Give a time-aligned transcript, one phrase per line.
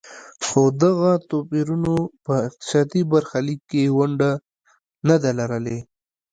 [0.45, 1.93] خو دغو توپیرونو
[2.25, 4.31] په اقتصادي برخلیک کې ونډه
[5.07, 5.79] نه ده لرلې.